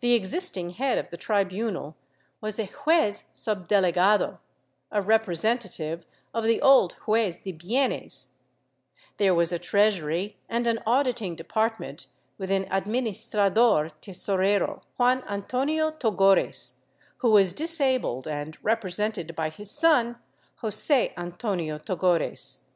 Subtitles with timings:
[0.00, 1.94] The existing head of the tribunal
[2.40, 4.38] was a juez suhdelegado,
[4.90, 8.30] a representative of the old juez de bienes;
[9.18, 12.06] there was a treasury and an auditing department
[12.38, 16.76] with an administrador tesorero, Juan Antonio Togores,
[17.18, 20.16] who was dis abled and represented by his son,
[20.62, 22.70] Jose Antonio Togores.